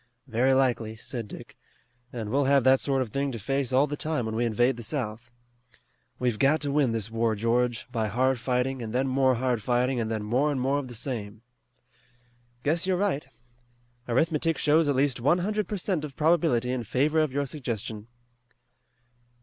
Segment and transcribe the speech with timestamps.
[0.25, 1.55] "Very likely," said Dick,
[2.11, 4.75] "and we'll have that sort of thing to face all the time when we invade
[4.75, 5.29] the South.
[6.17, 9.99] We've got to win this war, George, by hard fighting, and then more hard fighting,
[9.99, 11.43] and then more and more of the same."
[12.63, 13.27] "Guess you're right.
[14.09, 18.07] Arithmetic shows at least one hundred per cent of probability in favor of your suggestion."